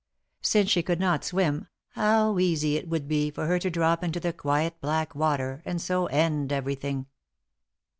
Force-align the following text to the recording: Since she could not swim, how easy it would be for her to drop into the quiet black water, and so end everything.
Since 0.41 0.71
she 0.71 0.81
could 0.81 0.99
not 0.99 1.23
swim, 1.23 1.67
how 1.89 2.39
easy 2.39 2.75
it 2.75 2.87
would 2.87 3.07
be 3.07 3.29
for 3.29 3.45
her 3.45 3.59
to 3.59 3.69
drop 3.69 4.03
into 4.03 4.19
the 4.19 4.33
quiet 4.33 4.81
black 4.81 5.13
water, 5.13 5.61
and 5.63 5.79
so 5.79 6.07
end 6.07 6.51
everything. 6.51 7.05